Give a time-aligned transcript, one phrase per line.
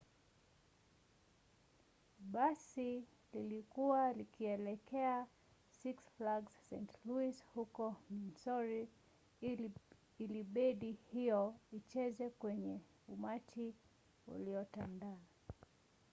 [2.33, 3.03] basi
[3.33, 5.25] lilikuwa likielekea
[5.83, 6.89] six flags st.
[7.05, 8.89] louis huko missouri
[10.17, 13.73] ili bendi hiyo icheze kwenye umati
[14.27, 15.17] uliotandaa